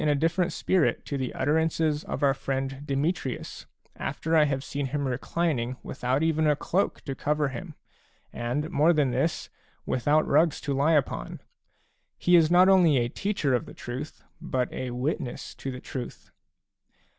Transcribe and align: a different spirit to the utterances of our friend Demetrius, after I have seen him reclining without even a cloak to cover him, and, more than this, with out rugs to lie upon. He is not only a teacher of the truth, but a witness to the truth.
a 0.09 0.15
different 0.15 0.51
spirit 0.51 1.05
to 1.05 1.15
the 1.15 1.31
utterances 1.35 2.03
of 2.05 2.23
our 2.23 2.33
friend 2.33 2.81
Demetrius, 2.87 3.67
after 3.95 4.35
I 4.35 4.45
have 4.45 4.63
seen 4.63 4.87
him 4.87 5.05
reclining 5.07 5.77
without 5.83 6.23
even 6.23 6.47
a 6.47 6.55
cloak 6.55 7.01
to 7.01 7.13
cover 7.13 7.49
him, 7.49 7.75
and, 8.33 8.71
more 8.71 8.93
than 8.93 9.11
this, 9.11 9.51
with 9.85 10.07
out 10.07 10.25
rugs 10.27 10.59
to 10.61 10.73
lie 10.73 10.93
upon. 10.93 11.39
He 12.17 12.35
is 12.35 12.49
not 12.49 12.67
only 12.67 12.97
a 12.97 13.09
teacher 13.09 13.53
of 13.53 13.67
the 13.67 13.75
truth, 13.75 14.23
but 14.41 14.73
a 14.73 14.89
witness 14.89 15.53
to 15.53 15.69
the 15.69 15.79
truth. 15.79 16.31